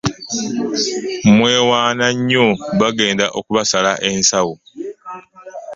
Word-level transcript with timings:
Mwewaana 1.35 2.05
nnyo 2.15 2.45
bagenda 2.79 3.25
okubasala 3.39 3.91
ensawo. 4.09 4.53